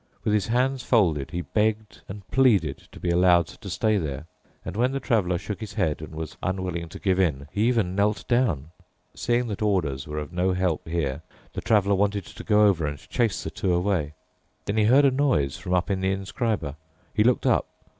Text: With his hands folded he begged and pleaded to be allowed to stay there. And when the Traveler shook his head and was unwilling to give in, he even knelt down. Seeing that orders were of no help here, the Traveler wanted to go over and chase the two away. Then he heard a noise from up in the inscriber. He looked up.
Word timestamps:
With 0.23 0.33
his 0.33 0.47
hands 0.47 0.81
folded 0.81 1.29
he 1.29 1.41
begged 1.41 2.01
and 2.09 2.27
pleaded 2.31 2.87
to 2.91 2.99
be 2.99 3.11
allowed 3.11 3.45
to 3.45 3.69
stay 3.69 3.99
there. 3.99 4.25
And 4.65 4.75
when 4.75 4.93
the 4.93 4.99
Traveler 4.99 5.37
shook 5.37 5.59
his 5.59 5.73
head 5.73 6.01
and 6.01 6.15
was 6.15 6.37
unwilling 6.41 6.89
to 6.89 6.97
give 6.97 7.19
in, 7.19 7.47
he 7.51 7.67
even 7.67 7.93
knelt 7.93 8.27
down. 8.27 8.71
Seeing 9.13 9.45
that 9.49 9.61
orders 9.61 10.07
were 10.07 10.17
of 10.17 10.33
no 10.33 10.53
help 10.53 10.87
here, 10.87 11.21
the 11.53 11.61
Traveler 11.61 11.93
wanted 11.93 12.25
to 12.25 12.43
go 12.43 12.65
over 12.65 12.87
and 12.87 12.97
chase 12.97 13.43
the 13.43 13.51
two 13.51 13.75
away. 13.75 14.15
Then 14.65 14.77
he 14.77 14.85
heard 14.85 15.05
a 15.05 15.11
noise 15.11 15.55
from 15.57 15.75
up 15.75 15.91
in 15.91 16.01
the 16.01 16.09
inscriber. 16.11 16.77
He 17.13 17.23
looked 17.23 17.45
up. 17.45 17.67